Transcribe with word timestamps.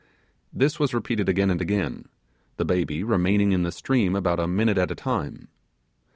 This 0.51 0.79
was 0.79 0.95
repeated 0.95 1.29
again 1.29 1.51
and 1.51 1.61
again, 1.61 2.07
the 2.57 2.65
baby 2.65 3.03
remaining 3.03 3.51
in 3.51 3.61
the 3.61 3.71
stream 3.71 4.15
about 4.15 4.39
a 4.39 4.47
minute 4.47 4.79
at 4.79 4.89
a 4.89 4.95
time. 4.95 5.47